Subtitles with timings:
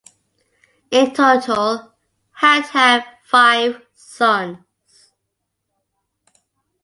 [0.89, 1.93] In total,
[2.31, 4.57] had had five sons.